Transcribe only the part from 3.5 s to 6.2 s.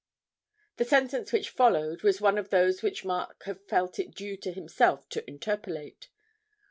felt it due to himself to interpolate.